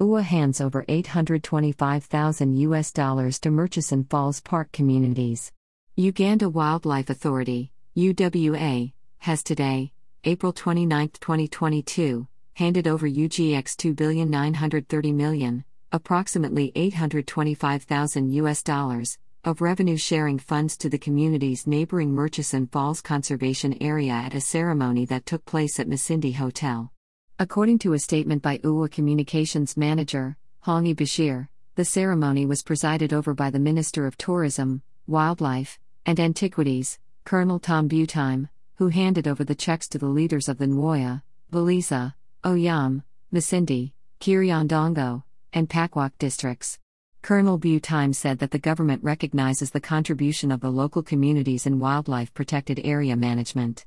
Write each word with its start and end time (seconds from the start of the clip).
UA 0.00 0.22
hands 0.22 0.60
over 0.60 0.84
825,000 0.86 2.56
US 2.56 2.92
dollars 2.92 3.40
to 3.40 3.50
Murchison 3.50 4.04
Falls 4.04 4.40
Park 4.40 4.70
communities. 4.70 5.50
Uganda 5.96 6.48
Wildlife 6.48 7.10
Authority, 7.10 7.72
UWA, 7.96 8.92
has 9.18 9.42
today, 9.42 9.90
April 10.22 10.52
29, 10.52 11.08
2022, 11.20 12.28
handed 12.54 12.86
over 12.86 13.08
UGX 13.08 13.76
2,930 13.76 15.12
million, 15.12 15.64
approximately 15.90 16.70
825,000 16.76 18.30
US 18.34 18.62
dollars, 18.62 19.18
of 19.42 19.60
revenue 19.60 19.96
sharing 19.96 20.38
funds 20.38 20.76
to 20.76 20.88
the 20.88 20.98
community's 20.98 21.66
neighboring 21.66 22.12
Murchison 22.12 22.68
Falls 22.68 23.00
Conservation 23.00 23.76
Area 23.80 24.12
at 24.12 24.34
a 24.36 24.40
ceremony 24.40 25.06
that 25.06 25.26
took 25.26 25.44
place 25.44 25.80
at 25.80 25.88
Masindi 25.88 26.36
Hotel. 26.36 26.92
According 27.40 27.78
to 27.80 27.92
a 27.92 28.00
statement 28.00 28.42
by 28.42 28.58
UWA 28.58 28.90
Communications 28.90 29.76
Manager, 29.76 30.36
Hangi 30.66 30.92
Bashir, 30.92 31.46
the 31.76 31.84
ceremony 31.84 32.44
was 32.44 32.64
presided 32.64 33.12
over 33.12 33.32
by 33.32 33.48
the 33.48 33.60
Minister 33.60 34.08
of 34.08 34.18
Tourism, 34.18 34.82
Wildlife, 35.06 35.78
and 36.04 36.18
Antiquities, 36.18 36.98
Colonel 37.24 37.60
Tom 37.60 37.88
Butime, 37.88 38.48
who 38.74 38.88
handed 38.88 39.28
over 39.28 39.44
the 39.44 39.54
checks 39.54 39.86
to 39.90 39.98
the 39.98 40.08
leaders 40.08 40.48
of 40.48 40.58
the 40.58 40.66
Nwoya, 40.66 41.22
Buliisa, 41.52 42.14
Oyam, 42.42 43.04
Masindi, 43.32 43.92
Kiryandongo, 44.18 45.22
and 45.52 45.70
Pakwach 45.70 46.10
districts. 46.18 46.80
Colonel 47.22 47.56
Butime 47.56 48.16
said 48.16 48.40
that 48.40 48.50
the 48.50 48.58
government 48.58 49.04
recognizes 49.04 49.70
the 49.70 49.80
contribution 49.80 50.50
of 50.50 50.58
the 50.58 50.72
local 50.72 51.04
communities 51.04 51.66
in 51.66 51.78
wildlife 51.78 52.34
protected 52.34 52.80
area 52.82 53.14
management. 53.14 53.86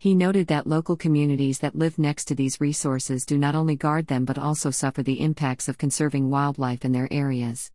He 0.00 0.14
noted 0.14 0.46
that 0.46 0.68
local 0.68 0.94
communities 0.94 1.58
that 1.58 1.74
live 1.74 1.98
next 1.98 2.26
to 2.26 2.36
these 2.36 2.60
resources 2.60 3.26
do 3.26 3.36
not 3.36 3.56
only 3.56 3.74
guard 3.74 4.06
them 4.06 4.24
but 4.24 4.38
also 4.38 4.70
suffer 4.70 5.02
the 5.02 5.20
impacts 5.20 5.68
of 5.68 5.76
conserving 5.76 6.30
wildlife 6.30 6.84
in 6.84 6.92
their 6.92 7.12
areas. 7.12 7.72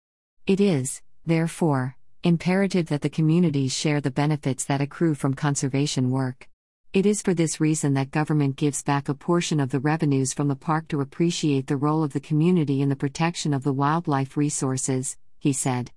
It 0.48 0.62
is, 0.62 1.02
therefore, 1.26 1.98
imperative 2.24 2.88
that 2.88 3.02
the 3.02 3.10
communities 3.10 3.74
share 3.74 4.00
the 4.00 4.10
benefits 4.10 4.64
that 4.66 4.80
accrue 4.80 5.16
from 5.16 5.34
conservation 5.34 6.12
work. 6.12 6.48
It 6.94 7.06
is 7.06 7.22
for 7.22 7.34
this 7.34 7.60
reason 7.60 7.94
that 7.96 8.12
government 8.12 8.56
gives 8.56 8.84
back 8.84 9.10
a 9.10 9.14
portion 9.14 9.60
of 9.60 9.72
the 9.72 9.82
revenues 9.82 10.32
from 10.32 10.48
the 10.48 10.56
park 10.56 10.88
to 10.90 11.02
appreciate 11.02 11.68
the 11.68 11.76
role 11.76 12.04
of 12.04 12.14
the 12.14 12.22
community 12.22 12.82
in 12.82 12.88
the 12.88 12.96
protection 12.96 13.54
of 13.54 13.64
the 13.64 13.74
wildlife 13.74 14.38
resources, 14.38 15.18
he 15.40 15.52
said. 15.52 15.92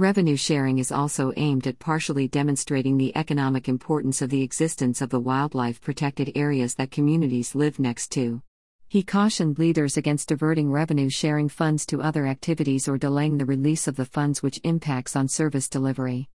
Revenue 0.00 0.34
sharing 0.34 0.78
is 0.78 0.90
also 0.90 1.30
aimed 1.36 1.66
at 1.66 1.78
partially 1.78 2.26
demonstrating 2.26 2.96
the 2.96 3.14
economic 3.14 3.68
importance 3.68 4.22
of 4.22 4.30
the 4.30 4.40
existence 4.40 5.02
of 5.02 5.10
the 5.10 5.20
wildlife 5.20 5.78
protected 5.82 6.32
areas 6.34 6.76
that 6.76 6.90
communities 6.90 7.54
live 7.54 7.78
next 7.78 8.10
to. 8.12 8.40
He 8.88 9.02
cautioned 9.02 9.58
leaders 9.58 9.98
against 9.98 10.30
diverting 10.30 10.70
revenue 10.70 11.10
sharing 11.10 11.50
funds 11.50 11.84
to 11.84 12.00
other 12.00 12.26
activities 12.26 12.88
or 12.88 12.96
delaying 12.96 13.36
the 13.36 13.44
release 13.44 13.86
of 13.86 13.96
the 13.96 14.06
funds 14.06 14.42
which 14.42 14.58
impacts 14.64 15.16
on 15.16 15.28
service 15.28 15.68
delivery. 15.68 16.30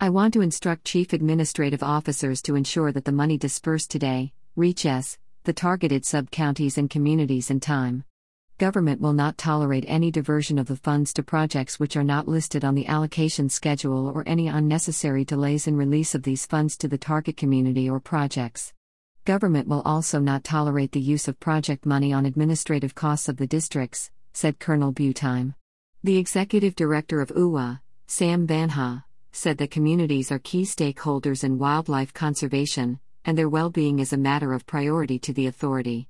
I 0.00 0.10
want 0.10 0.32
to 0.34 0.40
instruct 0.40 0.84
chief 0.84 1.12
administrative 1.12 1.82
officers 1.82 2.40
to 2.42 2.54
ensure 2.54 2.92
that 2.92 3.04
the 3.04 3.10
money 3.10 3.36
dispersed 3.36 3.90
today 3.90 4.32
reaches 4.54 5.18
the 5.42 5.52
targeted 5.52 6.04
sub 6.04 6.30
counties 6.30 6.78
and 6.78 6.88
communities 6.88 7.50
in 7.50 7.58
time 7.58 8.04
government 8.58 9.00
will 9.00 9.12
not 9.12 9.38
tolerate 9.38 9.84
any 9.86 10.10
diversion 10.10 10.58
of 10.58 10.66
the 10.66 10.76
funds 10.76 11.12
to 11.12 11.22
projects 11.22 11.78
which 11.78 11.96
are 11.96 12.02
not 12.02 12.26
listed 12.26 12.64
on 12.64 12.74
the 12.74 12.88
allocation 12.88 13.48
schedule 13.48 14.08
or 14.08 14.24
any 14.26 14.48
unnecessary 14.48 15.24
delays 15.24 15.68
in 15.68 15.76
release 15.76 16.12
of 16.12 16.24
these 16.24 16.44
funds 16.44 16.76
to 16.76 16.88
the 16.88 16.98
target 16.98 17.36
community 17.36 17.88
or 17.88 18.00
projects. 18.00 18.72
Government 19.24 19.68
will 19.68 19.82
also 19.82 20.18
not 20.18 20.42
tolerate 20.42 20.90
the 20.90 21.00
use 21.00 21.28
of 21.28 21.38
project 21.38 21.86
money 21.86 22.12
on 22.12 22.26
administrative 22.26 22.96
costs 22.96 23.28
of 23.28 23.36
the 23.36 23.46
districts, 23.46 24.10
said 24.32 24.58
Colonel 24.58 24.92
Butime. 24.92 25.54
The 26.02 26.16
executive 26.16 26.74
director 26.74 27.20
of 27.20 27.28
UWA, 27.28 27.78
Sam 28.08 28.48
Mwandha, 28.48 29.04
said 29.30 29.58
that 29.58 29.70
communities 29.70 30.32
are 30.32 30.40
key 30.40 30.62
stakeholders 30.62 31.44
in 31.44 31.58
wildlife 31.58 32.12
conservation, 32.12 32.98
and 33.24 33.38
their 33.38 33.48
well 33.48 33.70
being 33.70 34.00
is 34.00 34.12
a 34.12 34.16
matter 34.16 34.52
of 34.52 34.66
priority 34.66 35.20
to 35.20 35.32
the 35.32 35.46
authority. 35.46 36.07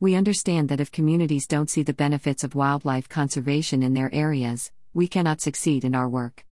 We 0.00 0.14
understand 0.14 0.68
that 0.68 0.78
if 0.80 0.92
communities 0.92 1.48
don't 1.48 1.68
see 1.68 1.82
the 1.82 1.92
benefits 1.92 2.44
of 2.44 2.54
wildlife 2.54 3.08
conservation 3.08 3.82
in 3.82 3.94
their 3.94 4.14
areas, 4.14 4.70
we 4.94 5.08
cannot 5.08 5.40
succeed 5.40 5.84
in 5.84 5.96
our 5.96 6.08
work. 6.08 6.44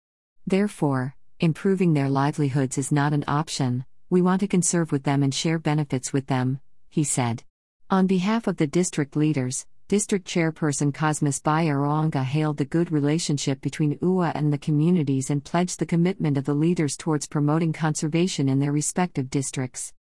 Therefore, 0.49 1.15
improving 1.39 1.95
their 1.95 2.09
livelihoods 2.09 2.77
is 2.77 2.91
not 2.91 3.13
an 3.13 3.23
option, 3.29 3.85
we 4.11 4.21
want 4.21 4.41
to 4.41 4.49
conserve 4.49 4.91
with 4.91 5.05
them 5.05 5.23
and 5.23 5.33
share 5.33 5.61
benefits 5.61 6.13
with 6.13 6.27
them, 6.27 6.59
he 6.91 7.05
said. 7.05 7.45
On 7.89 8.09
behalf 8.09 8.49
of 8.49 8.57
the 8.57 8.67
district 8.67 9.15
leaders, 9.15 9.65
District 9.87 10.27
Chairperson 10.27 10.93
Cosmas 10.93 11.41
Byaruhanga 11.41 12.25
hailed 12.25 12.57
the 12.57 12.65
good 12.65 12.91
relationship 12.91 13.61
between 13.61 13.97
UWA 13.99 14.33
and 14.35 14.53
the 14.53 14.59
communities 14.59 15.31
and 15.31 15.45
pledged 15.45 15.79
the 15.79 15.87
commitment 15.87 16.37
of 16.37 16.47
the 16.47 16.55
leaders 16.55 16.97
towards 16.97 17.29
promoting 17.29 17.73
conservation 17.73 18.49
in 18.49 18.59
their 18.59 18.73
respective 18.73 19.31
districts. 19.31 19.93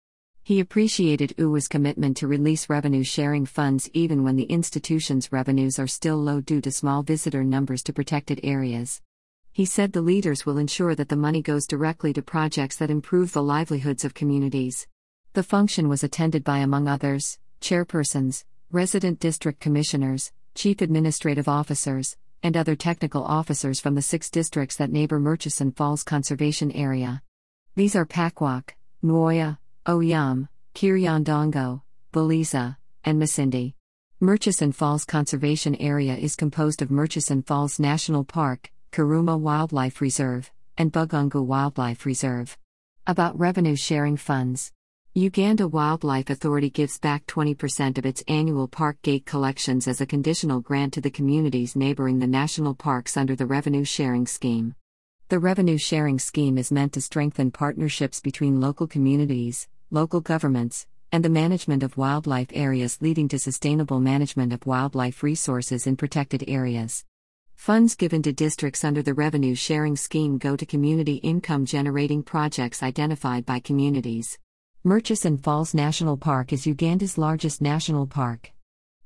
He 0.45 0.59
appreciated 0.59 1.33
UWA's 1.39 1.67
commitment 1.67 2.17
to 2.17 2.27
release 2.27 2.69
revenue 2.69 3.03
sharing 3.03 3.47
funds 3.47 3.89
even 3.93 4.23
when 4.23 4.35
the 4.35 4.43
institution's 4.43 5.31
revenues 5.31 5.79
are 5.79 5.87
still 5.87 6.17
low 6.17 6.39
due 6.39 6.61
to 6.61 6.71
small 6.71 7.01
visitor 7.01 7.43
numbers 7.43 7.81
to 7.81 7.93
protected 7.93 8.39
areas. 8.43 9.01
He 9.51 9.65
said 9.65 9.91
the 9.91 10.03
leaders 10.03 10.45
will 10.45 10.59
ensure 10.59 10.93
that 10.93 11.09
the 11.09 11.15
money 11.15 11.41
goes 11.41 11.65
directly 11.65 12.13
to 12.13 12.21
projects 12.21 12.77
that 12.77 12.91
improve 12.91 13.33
the 13.33 13.41
livelihoods 13.41 14.05
of 14.05 14.13
communities. 14.13 14.85
The 15.33 15.41
function 15.41 15.89
was 15.89 16.03
attended 16.03 16.43
by, 16.43 16.59
among 16.59 16.87
others, 16.87 17.39
chairpersons, 17.59 18.43
resident 18.69 19.19
district 19.19 19.59
commissioners, 19.59 20.31
chief 20.53 20.79
administrative 20.79 21.47
officers, 21.47 22.17
and 22.43 22.55
other 22.55 22.75
technical 22.75 23.23
officers 23.23 23.79
from 23.79 23.95
the 23.95 24.03
six 24.03 24.29
districts 24.29 24.75
that 24.75 24.91
neighbor 24.91 25.19
Murchison 25.19 25.71
Falls 25.71 26.03
Conservation 26.03 26.71
Area. 26.71 27.23
These 27.73 27.95
are 27.95 28.05
Pakwach, 28.05 28.75
Nwoya, 29.03 29.57
Oyam, 29.87 30.47
Kiryandongo, 30.73 31.83
Buliisa, 32.11 32.77
and 33.03 33.21
Masindi. 33.21 33.75
Murchison 34.19 34.71
Falls 34.71 35.05
Conservation 35.05 35.75
Area 35.75 36.15
is 36.15 36.35
composed 36.35 36.81
of 36.81 36.89
Murchison 36.89 37.43
Falls 37.43 37.79
National 37.79 38.23
Park, 38.23 38.71
Karuma 38.91 39.39
Wildlife 39.39 40.01
Reserve, 40.01 40.51
and 40.75 40.91
Bugungu 40.91 41.45
Wildlife 41.45 42.03
Reserve. 42.03 42.57
About 43.05 43.37
revenue 43.37 43.75
sharing 43.75 44.17
funds. 44.17 44.71
Uganda 45.13 45.67
Wildlife 45.67 46.31
Authority 46.31 46.71
gives 46.71 46.97
back 46.97 47.27
20% 47.27 47.99
of 47.99 48.07
its 48.07 48.23
annual 48.27 48.67
park 48.67 48.99
gate 49.03 49.27
collections 49.27 49.87
as 49.87 50.01
a 50.01 50.07
conditional 50.07 50.61
grant 50.61 50.93
to 50.93 51.01
the 51.01 51.11
communities 51.11 51.75
neighboring 51.75 52.17
the 52.17 52.25
national 52.25 52.73
parks 52.73 53.15
under 53.15 53.35
the 53.35 53.45
revenue 53.45 53.83
sharing 53.83 54.25
scheme. 54.25 54.73
The 55.29 55.39
revenue 55.39 55.77
sharing 55.77 56.17
scheme 56.17 56.57
is 56.57 56.71
meant 56.71 56.93
to 56.93 57.01
strengthen 57.01 57.51
partnerships 57.51 58.19
between 58.19 58.59
local 58.59 58.87
communities, 58.87 59.67
local 59.95 60.19
governments, 60.19 60.85
and 61.13 61.23
the 61.23 61.29
management 61.29 61.81
of 61.81 61.95
wildlife 61.95 62.49
areas 62.51 63.01
leading 63.01 63.29
to 63.29 63.39
sustainable 63.39 64.01
management 64.01 64.51
of 64.51 64.65
wildlife 64.65 65.23
resources 65.23 65.87
in 65.87 65.95
protected 65.95 66.43
areas. 66.49 67.05
Funds 67.55 67.95
given 67.95 68.21
to 68.21 68.33
districts 68.33 68.83
under 68.83 69.01
the 69.01 69.13
revenue 69.13 69.55
sharing 69.55 69.95
scheme 69.95 70.37
go 70.37 70.57
to 70.57 70.65
community 70.65 71.15
income 71.31 71.65
generating 71.65 72.21
projects 72.21 72.83
identified 72.83 73.45
by 73.45 73.61
communities. 73.61 74.37
Murchison 74.83 75.37
Falls 75.37 75.73
National 75.73 76.17
Park 76.17 76.51
is 76.51 76.67
Uganda's 76.67 77.17
largest 77.17 77.61
national 77.61 78.05
park. 78.05 78.51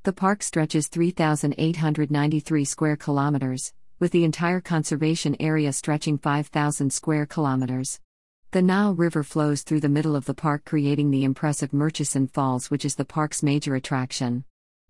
The 0.01 0.13
park 0.13 0.41
stretches 0.41 0.87
3,893 0.87 2.65
square 2.65 2.97
kilometers, 2.97 3.73
with 3.99 4.11
the 4.11 4.23
entire 4.23 4.59
conservation 4.59 5.35
area 5.39 5.71
stretching 5.71 6.17
5,000 6.17 6.91
square 6.91 7.27
kilometers. 7.27 7.99
The 8.51 8.63
Nile 8.63 8.95
River 8.95 9.21
flows 9.21 9.61
through 9.61 9.81
the 9.81 9.89
middle 9.89 10.15
of 10.15 10.25
the 10.25 10.33
park, 10.33 10.65
creating 10.65 11.11
the 11.11 11.23
impressive 11.23 11.71
Murchison 11.71 12.25
Falls, 12.25 12.71
which 12.71 12.83
is 12.83 12.95
the 12.95 13.05
park's 13.05 13.43
major 13.43 13.75
attraction. 13.75 14.43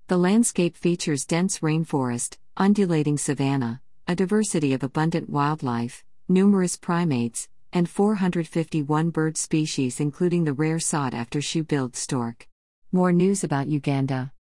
The 0.08 0.16
landscape 0.16 0.78
features 0.78 1.26
dense 1.26 1.60
rainforest, 1.60 2.38
undulating 2.56 3.18
savanna, 3.18 3.82
a 4.08 4.16
diversity 4.16 4.72
of 4.72 4.82
abundant 4.82 5.30
wildlife, 5.30 6.06
numerous 6.30 6.78
primates, 6.78 7.50
and 7.74 7.90
451 7.90 9.10
bird 9.10 9.36
species, 9.36 10.00
including 10.00 10.46
the 10.46 10.54
rare 10.54 10.80
sought 10.80 11.14
after 11.14 11.42
shoe 11.42 11.64
billed 11.64 11.98
stork. 11.98 12.48
More 12.94 13.12
news 13.12 13.44
about 13.44 13.68
Uganda. 13.68 14.32